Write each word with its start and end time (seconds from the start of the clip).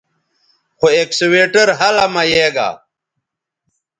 خو 0.79 0.87
اکسویٹر 1.01 1.67
ھلہ 1.79 2.05
مہ 2.13 2.23
یے 2.31 2.47
گا 2.55 2.69